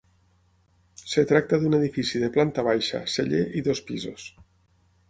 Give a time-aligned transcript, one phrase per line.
[1.09, 4.27] Es tracta d'un edifici de planta baixa, celler i dos pisos.